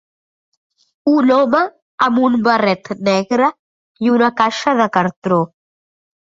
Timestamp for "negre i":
3.11-4.11